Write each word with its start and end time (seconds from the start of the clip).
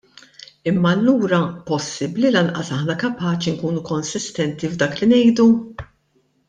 Imma 0.69 0.93
allura 0.95 1.41
possibbli 1.67 2.33
lanqas 2.37 2.73
aħna 2.79 2.97
kapaċi 3.05 3.55
nkunu 3.59 3.87
konsistenti 3.93 4.71
f'dak 4.75 5.01
li 5.05 5.11
ngħidu? 5.15 5.51